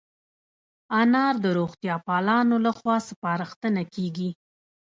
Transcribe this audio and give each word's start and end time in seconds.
انار 1.01 1.35
د 1.43 1.45
روغتیا 1.59 1.95
پالانو 2.07 2.55
له 2.65 2.71
خوا 2.77 2.97
سپارښتنه 3.09 3.81
کېږي. 3.95 4.29